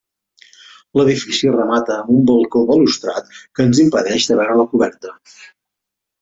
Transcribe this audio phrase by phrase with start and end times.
[0.99, 5.15] L'edifici remata amb un balcó balustrat que ens impedeix de veure la coberta.